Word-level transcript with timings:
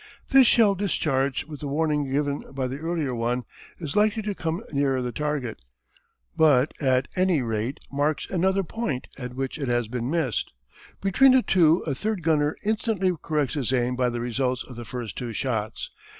This 0.29 0.47
shell 0.47 0.73
discharged 0.73 1.43
with 1.43 1.59
the 1.59 1.67
warning 1.67 2.09
given 2.11 2.53
by 2.53 2.65
the 2.65 2.79
earlier 2.79 3.13
one 3.13 3.43
is 3.77 3.95
likely 3.95 4.23
to 4.23 4.33
come 4.33 4.63
nearer 4.71 4.99
the 4.99 5.11
target, 5.11 5.59
but 6.35 6.73
at 6.81 7.07
any 7.15 7.43
rate 7.43 7.79
marks 7.91 8.25
another 8.27 8.63
point 8.63 9.05
at 9.19 9.35
which 9.35 9.59
it 9.59 9.67
has 9.67 9.87
been 9.87 10.09
missed. 10.09 10.53
Between 11.01 11.33
the 11.33 11.43
two 11.43 11.83
a 11.85 11.93
third 11.93 12.23
gunner 12.23 12.55
instantly 12.65 13.13
corrects 13.21 13.53
his 13.53 13.71
aim 13.71 13.95
by 13.95 14.09
the 14.09 14.19
results 14.21 14.63
of 14.63 14.75
the 14.75 14.85
first 14.85 15.19
two 15.19 15.33
shots. 15.33 15.91